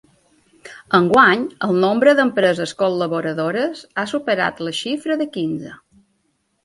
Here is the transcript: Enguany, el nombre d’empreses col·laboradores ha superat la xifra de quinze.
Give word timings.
Enguany, 0.99 1.43
el 1.67 1.73
nombre 1.83 2.15
d’empreses 2.19 2.73
col·laboradores 2.81 3.85
ha 4.01 4.07
superat 4.15 4.67
la 4.69 4.75
xifra 4.79 5.19
de 5.21 5.29
quinze. 5.37 5.77